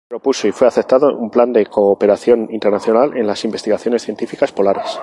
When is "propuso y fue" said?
0.09-0.67